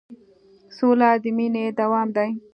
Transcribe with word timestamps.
سوله 0.77 1.09
د 1.23 1.25
مینې 1.37 1.65
دوام 1.79 2.07
دی. 2.15 2.29